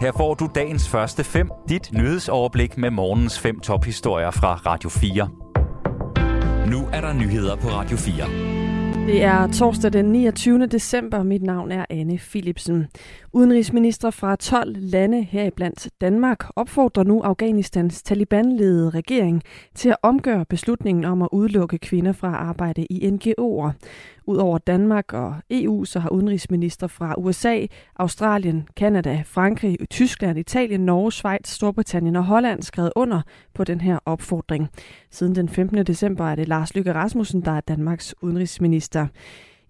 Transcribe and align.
Her 0.00 0.12
får 0.12 0.34
du 0.34 0.48
dagens 0.54 0.88
første 0.88 1.24
fem, 1.24 1.50
dit 1.68 1.92
nyhedsoverblik 1.92 2.78
med 2.78 2.90
morgens 2.90 3.38
fem 3.38 3.60
tophistorier 3.60 4.30
fra 4.30 4.54
Radio 4.54 4.88
4. 4.88 5.28
Nu 6.70 6.88
er 6.92 7.00
der 7.00 7.12
nyheder 7.12 7.56
på 7.56 7.68
Radio 7.68 7.96
4. 7.96 8.50
Det 9.06 9.22
er 9.22 9.52
torsdag 9.52 9.92
den 9.92 10.04
29. 10.12 10.66
december. 10.66 11.22
Mit 11.22 11.42
navn 11.42 11.72
er 11.72 11.84
Anne 11.90 12.18
Philipsen. 12.18 12.86
Udenrigsminister 13.32 14.10
fra 14.10 14.36
12 14.36 14.76
lande 14.78 15.22
heriblandt 15.22 15.88
Danmark 16.00 16.44
opfordrer 16.56 17.04
nu 17.04 17.20
Afghanistans 17.20 18.02
Taliban-ledede 18.02 18.90
regering 18.90 19.42
til 19.74 19.88
at 19.88 19.96
omgøre 20.02 20.44
beslutningen 20.44 21.04
om 21.04 21.22
at 21.22 21.28
udelukke 21.32 21.78
kvinder 21.78 22.12
fra 22.12 22.28
arbejde 22.28 22.84
i 22.84 23.08
NGO'er. 23.08 23.70
Udover 24.26 24.58
Danmark 24.58 25.12
og 25.12 25.34
EU, 25.50 25.84
så 25.84 26.00
har 26.00 26.08
udenrigsminister 26.08 26.86
fra 26.86 27.14
USA, 27.18 27.66
Australien, 27.96 28.68
Kanada, 28.76 29.22
Frankrig, 29.26 29.76
Tyskland, 29.90 30.38
Italien, 30.38 30.80
Norge, 30.80 31.12
Schweiz, 31.12 31.48
Storbritannien 31.48 32.16
og 32.16 32.24
Holland 32.24 32.62
skrevet 32.62 32.92
under 32.96 33.22
på 33.54 33.64
den 33.64 33.80
her 33.80 33.98
opfordring. 34.04 34.68
Siden 35.10 35.34
den 35.34 35.48
15. 35.48 35.86
december 35.86 36.24
er 36.24 36.34
det 36.34 36.48
Lars 36.48 36.74
Lykke 36.74 36.94
Rasmussen, 36.94 37.40
der 37.40 37.52
er 37.52 37.60
Danmarks 37.60 38.14
udenrigsminister. 38.22 39.06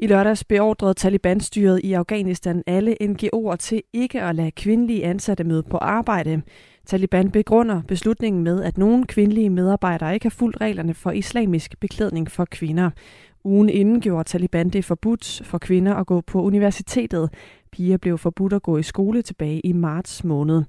I 0.03 0.07
lørdags 0.07 0.45
beordrede 0.45 0.95
Taliban-styret 0.95 1.81
i 1.85 1.93
Afghanistan 1.93 2.63
alle 2.67 2.97
NGO'er 3.03 3.57
til 3.57 3.83
ikke 3.93 4.23
at 4.23 4.35
lade 4.35 4.51
kvindelige 4.51 5.05
ansatte 5.05 5.45
møde 5.45 5.63
på 5.63 5.77
arbejde. 5.77 6.43
Taliban 6.87 7.31
begrunder 7.31 7.83
beslutningen 7.89 8.43
med, 8.45 8.63
at 8.63 8.79
nogle 8.79 9.05
kvindelige 9.05 9.51
medarbejdere 9.51 10.15
ikke 10.15 10.25
har 10.25 10.31
fulgt 10.31 10.61
reglerne 10.61 10.95
for 10.95 11.11
islamisk 11.11 11.81
beklædning 11.81 12.31
for 12.31 12.45
kvinder. 12.45 12.91
Ugen 13.45 13.69
inden 13.69 14.01
gjorde 14.01 14.25
Taliban 14.25 14.69
det 14.69 14.85
forbudt 14.85 15.43
for 15.45 15.59
kvinder 15.59 15.95
at 15.95 16.07
gå 16.07 16.21
på 16.21 16.43
universitetet. 16.43 17.30
Piger 17.73 17.96
blev 17.96 18.19
forbudt 18.19 18.52
at 18.52 18.63
gå 18.63 18.77
i 18.77 18.83
skole 18.83 19.23
tilbage 19.23 19.61
i 19.61 19.73
marts 19.73 20.24
måned. 20.24 20.63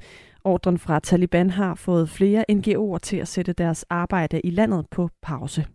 Ordren 0.43 0.77
fra 0.77 0.99
Taliban 0.99 1.49
har 1.49 1.75
fået 1.75 2.09
flere 2.09 2.45
NGO'er 2.51 2.97
til 3.01 3.17
at 3.17 3.27
sætte 3.27 3.53
deres 3.53 3.85
arbejde 3.89 4.41
i 4.43 4.49
landet 4.49 4.85
på 4.91 5.09
pause. 5.21 5.65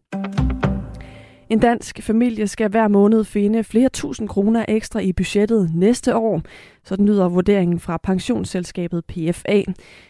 En 1.50 1.58
dansk 1.58 2.02
familie 2.02 2.46
skal 2.46 2.70
hver 2.70 2.88
måned 2.88 3.24
finde 3.24 3.64
flere 3.64 3.88
tusind 3.88 4.28
kroner 4.28 4.64
ekstra 4.68 5.00
i 5.00 5.12
budgettet 5.12 5.70
næste 5.74 6.16
år. 6.16 6.42
Sådan 6.86 7.06
lyder 7.06 7.28
vurderingen 7.28 7.78
fra 7.80 7.96
pensionsselskabet 7.96 9.04
PFA. 9.04 9.62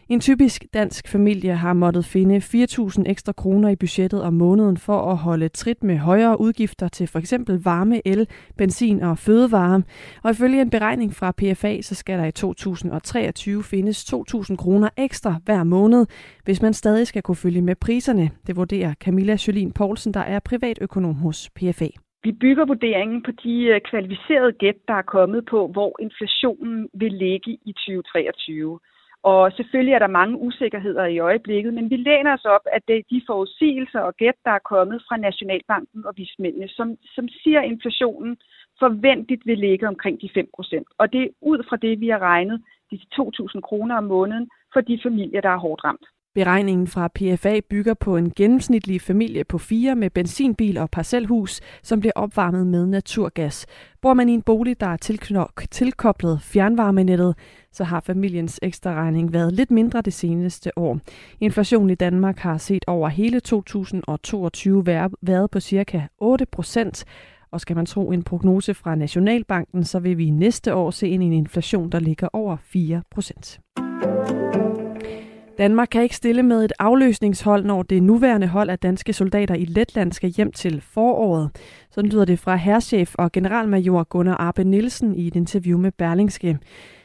En 0.08 0.20
typisk 0.20 0.64
dansk 0.74 1.08
familie 1.08 1.56
har 1.56 1.72
måttet 1.72 2.04
finde 2.04 2.36
4.000 2.36 3.02
ekstra 3.06 3.32
kroner 3.32 3.68
i 3.68 3.76
budgettet 3.76 4.22
om 4.22 4.34
måneden 4.34 4.76
for 4.76 5.10
at 5.10 5.16
holde 5.16 5.48
trit 5.48 5.82
med 5.84 5.98
højere 5.98 6.40
udgifter 6.40 6.88
til 6.88 7.06
f.eks. 7.06 7.34
varme, 7.48 8.06
el, 8.06 8.28
benzin 8.56 9.02
og 9.02 9.18
fødevarer. 9.18 9.80
Og 10.22 10.30
ifølge 10.30 10.60
en 10.60 10.70
beregning 10.70 11.14
fra 11.14 11.32
PFA, 11.32 11.82
så 11.82 11.94
skal 11.94 12.18
der 12.18 12.24
i 12.24 12.32
2023 12.32 13.64
findes 13.64 14.14
2.000 14.14 14.56
kroner 14.56 14.88
ekstra 14.96 15.40
hver 15.44 15.64
måned, 15.64 16.06
hvis 16.44 16.62
man 16.62 16.74
stadig 16.74 17.06
skal 17.06 17.22
kunne 17.22 17.36
følge 17.36 17.62
med 17.62 17.76
priserne. 17.76 18.30
Det 18.46 18.56
vurderer 18.56 18.94
Camilla 18.94 19.36
Jolin 19.46 19.72
Poulsen, 19.72 20.14
der 20.14 20.20
er 20.20 20.38
privatøkonom 20.40 21.14
hos 21.14 21.50
PFA. 21.54 21.88
Vi 22.22 22.32
bygger 22.32 22.64
vurderingen 22.64 23.22
på 23.22 23.30
de 23.30 23.64
øh, 23.64 23.80
kvalificerede 23.80 24.52
gæt, 24.52 24.78
der 24.88 24.94
er 24.94 25.02
kommet 25.16 25.46
på, 25.46 25.68
hvor 25.68 25.96
inflationen 26.00 26.88
vil 26.94 27.12
ligge 27.12 27.50
i 27.64 27.72
2023. 27.72 28.78
Og 29.22 29.52
selvfølgelig 29.52 29.94
er 29.94 29.98
der 29.98 30.16
mange 30.20 30.38
usikkerheder 30.38 31.06
i 31.06 31.18
øjeblikket, 31.18 31.74
men 31.74 31.90
vi 31.90 31.96
læner 31.96 32.32
os 32.34 32.44
op, 32.44 32.60
at 32.72 32.82
det 32.88 32.96
er 32.96 33.02
de 33.10 33.22
forudsigelser 33.26 34.00
og 34.00 34.16
gæt, 34.16 34.38
der 34.44 34.50
er 34.50 34.68
kommet 34.72 35.02
fra 35.08 35.16
Nationalbanken 35.16 36.06
og 36.06 36.12
vismændene, 36.16 36.68
som, 36.68 36.96
som 37.14 37.28
siger, 37.28 37.60
at 37.60 37.66
inflationen 37.66 38.36
forventeligt 38.78 39.46
vil 39.46 39.58
ligge 39.58 39.88
omkring 39.88 40.20
de 40.20 40.30
5 40.34 40.48
procent. 40.54 40.86
Og 40.98 41.12
det 41.12 41.22
er 41.22 41.28
ud 41.40 41.58
fra 41.68 41.76
det, 41.76 42.00
vi 42.00 42.08
har 42.08 42.18
regnet 42.18 42.62
de 42.90 42.98
2.000 43.14 43.60
kroner 43.60 43.96
om 43.96 44.04
måneden 44.04 44.50
for 44.72 44.80
de 44.80 45.00
familier, 45.02 45.40
der 45.40 45.50
er 45.50 45.64
hårdt 45.66 45.84
ramt. 45.84 46.06
Beregningen 46.36 46.86
fra 46.86 47.08
PFA 47.08 47.60
bygger 47.70 47.94
på 47.94 48.16
en 48.16 48.32
gennemsnitlig 48.36 49.00
familie 49.00 49.44
på 49.44 49.58
fire 49.58 49.94
med 49.94 50.10
benzinbil 50.10 50.78
og 50.78 50.90
parcelhus, 50.90 51.60
som 51.82 52.00
bliver 52.00 52.12
opvarmet 52.16 52.66
med 52.66 52.86
naturgas. 52.86 53.66
Bor 54.02 54.14
man 54.14 54.28
i 54.28 54.32
en 54.32 54.42
bolig, 54.42 54.80
der 54.80 54.86
er 54.86 54.96
tilkoblet 55.70 56.42
fjernvarmenettet, 56.42 57.34
så 57.72 57.84
har 57.84 58.00
familiens 58.00 58.58
ekstra 58.62 58.94
regning 58.94 59.32
været 59.32 59.52
lidt 59.52 59.70
mindre 59.70 60.02
det 60.02 60.12
seneste 60.12 60.78
år. 60.78 60.98
Inflationen 61.40 61.90
i 61.90 61.94
Danmark 61.94 62.38
har 62.38 62.58
set 62.58 62.84
over 62.86 63.08
hele 63.08 63.40
2022 63.40 64.86
været 65.22 65.50
på 65.50 65.60
cirka 65.60 66.02
8 66.18 66.46
procent. 66.46 67.04
Og 67.50 67.60
skal 67.60 67.76
man 67.76 67.86
tro 67.86 68.10
en 68.12 68.22
prognose 68.22 68.74
fra 68.74 68.94
Nationalbanken, 68.94 69.84
så 69.84 69.98
vil 69.98 70.18
vi 70.18 70.30
næste 70.30 70.74
år 70.74 70.90
se 70.90 71.08
en 71.08 71.32
inflation, 71.32 71.90
der 71.90 72.00
ligger 72.00 72.28
over 72.32 72.56
4 72.62 73.02
procent. 73.10 73.60
Danmark 75.58 75.88
kan 75.90 76.02
ikke 76.02 76.16
stille 76.16 76.42
med 76.42 76.64
et 76.64 76.72
afløsningshold, 76.78 77.64
når 77.64 77.82
det 77.82 78.02
nuværende 78.02 78.46
hold 78.46 78.70
af 78.70 78.78
danske 78.78 79.12
soldater 79.12 79.54
i 79.54 79.64
Letland 79.64 80.12
skal 80.12 80.30
hjem 80.30 80.52
til 80.52 80.80
foråret. 80.80 81.50
Sådan 81.90 82.10
lyder 82.10 82.24
det 82.24 82.38
fra 82.38 82.56
herrchef 82.56 83.14
og 83.14 83.32
generalmajor 83.32 84.02
Gunnar 84.02 84.36
Arbe 84.36 84.64
Nielsen 84.64 85.14
i 85.14 85.26
et 85.26 85.36
interview 85.36 85.78
med 85.78 85.92
Berlingske. 85.92 86.58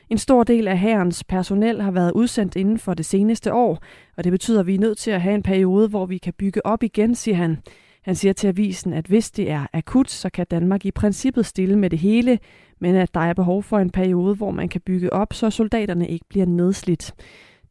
En 0.09 0.17
stor 0.17 0.43
del 0.43 0.67
af 0.67 0.79
hærens 0.79 1.23
personel 1.23 1.81
har 1.81 1.91
været 1.91 2.11
udsendt 2.11 2.55
inden 2.55 2.79
for 2.79 2.93
det 2.93 3.05
seneste 3.05 3.53
år, 3.53 3.83
og 4.17 4.23
det 4.23 4.31
betyder, 4.31 4.59
at 4.59 4.67
vi 4.67 4.75
er 4.75 4.79
nødt 4.79 4.97
til 4.97 5.11
at 5.11 5.21
have 5.21 5.35
en 5.35 5.43
periode, 5.43 5.87
hvor 5.87 6.05
vi 6.05 6.17
kan 6.17 6.33
bygge 6.33 6.65
op 6.65 6.83
igen, 6.83 7.15
siger 7.15 7.35
han. 7.35 7.57
Han 8.01 8.15
siger 8.15 8.33
til 8.33 8.47
avisen, 8.47 8.93
at 8.93 9.05
hvis 9.05 9.31
det 9.31 9.51
er 9.51 9.65
akut, 9.73 10.11
så 10.11 10.29
kan 10.29 10.45
Danmark 10.51 10.85
i 10.85 10.91
princippet 10.91 11.45
stille 11.45 11.79
med 11.79 11.89
det 11.89 11.99
hele, 11.99 12.39
men 12.79 12.95
at 12.95 13.13
der 13.13 13.19
er 13.19 13.33
behov 13.33 13.63
for 13.63 13.79
en 13.79 13.89
periode, 13.89 14.35
hvor 14.35 14.51
man 14.51 14.69
kan 14.69 14.81
bygge 14.81 15.13
op, 15.13 15.33
så 15.33 15.49
soldaterne 15.49 16.07
ikke 16.07 16.25
bliver 16.29 16.45
nedslidt. 16.45 17.13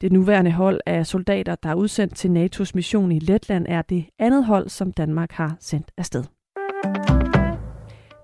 Det 0.00 0.12
nuværende 0.12 0.50
hold 0.50 0.81
af 0.87 1.06
soldater, 1.06 1.55
der 1.55 1.69
er 1.69 1.75
udsendt 1.75 2.16
til 2.16 2.28
NATO's 2.28 2.71
mission 2.75 3.12
i 3.12 3.19
Letland, 3.19 3.66
er 3.69 3.83
det 3.83 4.05
andet 4.19 4.44
hold, 4.44 4.69
som 4.69 4.93
Danmark 4.93 5.33
har 5.33 5.56
sendt 5.61 5.91
afsted. 5.97 6.25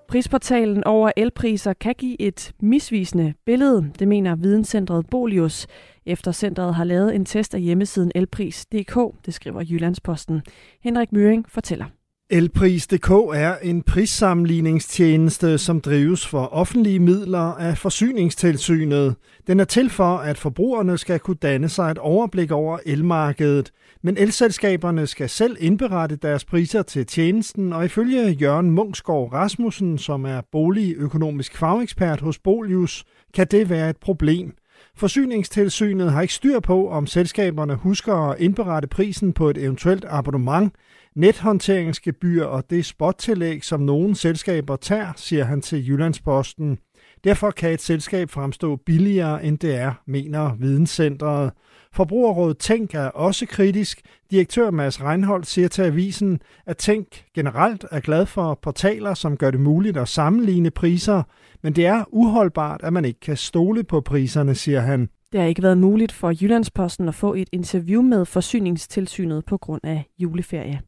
Prisportalen 0.07 0.83
over 0.83 1.11
elpriser 1.17 1.73
kan 1.73 1.95
give 1.97 2.21
et 2.21 2.53
misvisende 2.61 3.33
billede, 3.45 3.91
det 3.99 4.07
mener 4.07 4.35
videnscentret 4.35 5.07
Bolius, 5.11 5.67
efter 6.05 6.31
centret 6.31 6.75
har 6.75 6.83
lavet 6.83 7.15
en 7.15 7.25
test 7.25 7.55
af 7.55 7.61
hjemmesiden 7.61 8.11
elpris.dk, 8.15 9.25
det 9.25 9.33
skriver 9.33 9.63
Jyllandsposten. 9.69 10.41
Henrik 10.83 11.11
Møring 11.11 11.45
fortæller. 11.49 11.85
Elpris.dk 12.29 13.09
er 13.33 13.55
en 13.61 13.81
prissammenligningstjeneste, 13.81 15.57
som 15.57 15.81
drives 15.81 16.27
for 16.27 16.45
offentlige 16.45 16.99
midler 16.99 17.39
af 17.39 17.77
forsyningstilsynet. 17.77 19.15
Den 19.47 19.59
er 19.59 19.63
til 19.63 19.89
for, 19.89 20.17
at 20.17 20.37
forbrugerne 20.37 20.97
skal 20.97 21.19
kunne 21.19 21.37
danne 21.41 21.69
sig 21.69 21.91
et 21.91 21.97
overblik 21.97 22.51
over 22.51 22.79
elmarkedet. 22.85 23.71
Men 24.03 24.17
elselskaberne 24.17 25.07
skal 25.07 25.29
selv 25.29 25.57
indberette 25.59 26.15
deres 26.15 26.45
priser 26.45 26.81
til 26.81 27.05
tjenesten, 27.05 27.73
og 27.73 27.85
ifølge 27.85 28.29
Jørgen 28.29 28.71
Mungsgaard 28.71 29.33
Rasmussen, 29.33 29.97
som 29.97 30.25
er 30.25 30.41
boligøkonomisk 30.51 31.57
fagekspert 31.57 32.21
hos 32.21 32.39
Bolius, 32.39 33.05
kan 33.33 33.47
det 33.51 33.69
være 33.69 33.89
et 33.89 33.97
problem. 33.97 34.53
Forsyningstilsynet 34.97 36.11
har 36.11 36.21
ikke 36.21 36.33
styr 36.33 36.59
på, 36.59 36.89
om 36.89 37.07
selskaberne 37.07 37.75
husker 37.75 38.13
at 38.13 38.39
indberette 38.39 38.87
prisen 38.87 39.33
på 39.33 39.49
et 39.49 39.57
eventuelt 39.57 40.05
abonnement– 40.07 40.73
nethåndteringsgebyr 41.15 42.43
og 42.43 42.69
det 42.69 42.85
spottillæg, 42.85 43.63
som 43.63 43.79
nogle 43.79 44.15
selskaber 44.15 44.75
tager, 44.75 45.13
siger 45.15 45.43
han 45.43 45.61
til 45.61 45.89
Jyllandsposten. 45.89 46.77
Derfor 47.23 47.51
kan 47.51 47.71
et 47.71 47.81
selskab 47.81 48.29
fremstå 48.29 48.75
billigere, 48.75 49.43
end 49.43 49.59
det 49.59 49.75
er, 49.75 49.93
mener 50.05 50.55
Videnscentret. 50.59 51.51
Forbrugerrådet 51.93 52.57
Tænk 52.57 52.93
er 52.93 53.07
også 53.07 53.45
kritisk. 53.45 54.01
Direktør 54.31 54.71
Mads 54.71 55.03
Reinholdt 55.03 55.47
siger 55.47 55.67
til 55.67 55.81
avisen, 55.81 56.39
at 56.65 56.77
Tænk 56.77 57.07
generelt 57.35 57.85
er 57.91 57.99
glad 57.99 58.25
for 58.25 58.59
portaler, 58.61 59.13
som 59.13 59.37
gør 59.37 59.51
det 59.51 59.59
muligt 59.59 59.97
at 59.97 60.07
sammenligne 60.07 60.71
priser, 60.71 61.23
men 61.63 61.73
det 61.73 61.85
er 61.85 62.03
uholdbart, 62.11 62.81
at 62.83 62.93
man 62.93 63.05
ikke 63.05 63.19
kan 63.19 63.37
stole 63.37 63.83
på 63.83 64.01
priserne, 64.01 64.55
siger 64.55 64.79
han. 64.79 65.09
Det 65.31 65.39
har 65.39 65.47
ikke 65.47 65.63
været 65.63 65.77
muligt 65.77 66.11
for 66.11 66.43
Jyllandsposten 66.43 67.07
at 67.07 67.15
få 67.15 67.33
et 67.33 67.49
interview 67.51 68.01
med 68.01 68.25
forsyningstilsynet 68.25 69.45
på 69.45 69.57
grund 69.57 69.81
af 69.83 70.05
juleferie. 70.19 70.81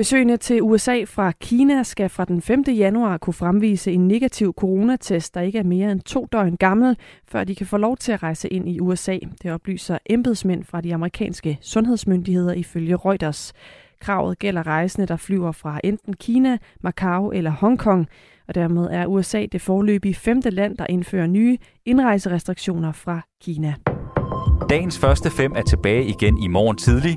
Besøgende 0.00 0.36
til 0.36 0.62
USA 0.62 1.04
fra 1.04 1.32
Kina 1.40 1.82
skal 1.82 2.08
fra 2.08 2.24
den 2.24 2.42
5. 2.42 2.64
januar 2.68 3.16
kunne 3.18 3.34
fremvise 3.34 3.92
en 3.92 4.08
negativ 4.08 4.52
coronatest, 4.52 5.34
der 5.34 5.40
ikke 5.40 5.58
er 5.58 5.62
mere 5.62 5.92
end 5.92 6.00
to 6.00 6.26
døgn 6.32 6.56
gammel, 6.56 6.96
før 7.28 7.44
de 7.44 7.54
kan 7.54 7.66
få 7.66 7.76
lov 7.76 7.96
til 7.96 8.12
at 8.12 8.22
rejse 8.22 8.48
ind 8.48 8.68
i 8.68 8.80
USA. 8.80 9.18
Det 9.42 9.52
oplyser 9.52 9.98
embedsmænd 10.10 10.64
fra 10.64 10.80
de 10.80 10.94
amerikanske 10.94 11.58
sundhedsmyndigheder 11.60 12.52
ifølge 12.52 12.96
Reuters. 12.96 13.52
Kravet 14.00 14.38
gælder 14.38 14.66
rejsende, 14.66 15.06
der 15.06 15.16
flyver 15.16 15.52
fra 15.52 15.80
enten 15.84 16.14
Kina, 16.14 16.58
Macau 16.82 17.30
eller 17.30 17.50
Hongkong, 17.50 18.06
og 18.48 18.54
dermed 18.54 18.88
er 18.90 19.06
USA 19.06 19.46
det 19.52 19.60
forløbige 19.60 20.14
femte 20.14 20.50
land, 20.50 20.76
der 20.76 20.86
indfører 20.88 21.26
nye 21.26 21.58
indrejserestriktioner 21.86 22.92
fra 22.92 23.20
Kina. 23.42 23.74
Dagens 24.70 24.98
første 24.98 25.30
fem 25.30 25.52
er 25.56 25.62
tilbage 25.62 26.04
igen 26.04 26.42
i 26.42 26.48
morgen 26.48 26.76
tidlig. 26.76 27.16